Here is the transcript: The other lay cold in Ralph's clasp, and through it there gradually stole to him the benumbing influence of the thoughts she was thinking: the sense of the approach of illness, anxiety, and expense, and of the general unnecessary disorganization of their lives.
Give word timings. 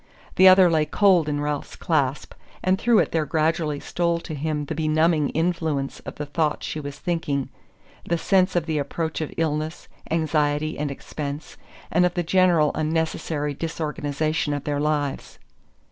The 0.35 0.47
other 0.47 0.67
lay 0.67 0.85
cold 0.87 1.29
in 1.29 1.41
Ralph's 1.41 1.75
clasp, 1.75 2.33
and 2.63 2.79
through 2.79 2.97
it 2.97 3.11
there 3.11 3.27
gradually 3.27 3.79
stole 3.79 4.19
to 4.21 4.33
him 4.33 4.65
the 4.65 4.73
benumbing 4.73 5.29
influence 5.35 5.99
of 6.07 6.15
the 6.15 6.25
thoughts 6.25 6.65
she 6.65 6.79
was 6.79 6.97
thinking: 6.97 7.49
the 8.03 8.17
sense 8.17 8.55
of 8.55 8.65
the 8.65 8.79
approach 8.79 9.21
of 9.21 9.31
illness, 9.37 9.87
anxiety, 10.09 10.75
and 10.79 10.89
expense, 10.89 11.55
and 11.91 12.03
of 12.03 12.15
the 12.15 12.23
general 12.23 12.71
unnecessary 12.73 13.53
disorganization 13.53 14.55
of 14.55 14.63
their 14.63 14.79
lives. 14.79 15.37